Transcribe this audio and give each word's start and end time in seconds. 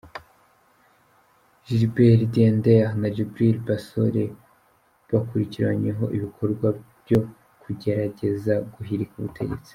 Gilbert 1.67 2.21
Diendéré 2.35 2.89
na 3.01 3.07
Djibrill 3.15 3.57
Bassolé 3.67 4.25
bakurikiranyweho 5.09 6.05
ibikorwa 6.17 6.67
byo 7.01 7.19
kugerageza 7.61 8.53
guhirika 8.73 9.13
ubutegetsi. 9.17 9.69